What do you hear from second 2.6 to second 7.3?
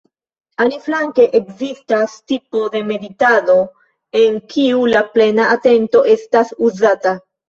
de meditado en kiu la "plena atento estas uzata".